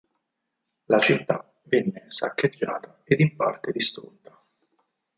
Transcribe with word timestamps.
La 0.85 0.97
città 0.97 1.47
venne 1.65 2.05
saccheggiata 2.07 3.01
e 3.03 3.15
in 3.19 3.35
parte 3.35 3.71
distrutta. 3.71 4.35